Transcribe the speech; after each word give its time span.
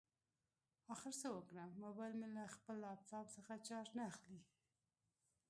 اخر 0.93 1.13
څه 1.21 1.27
وکړم؟ 1.35 1.69
مبایل 1.83 2.13
مې 2.19 2.27
له 2.35 2.43
خپل 2.55 2.75
لاپټاپ 2.83 3.25
څخه 3.35 3.53
چارج 3.67 3.89
نه 3.97 4.03
اخلي 4.11 4.41